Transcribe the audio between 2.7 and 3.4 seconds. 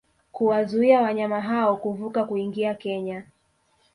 Kenya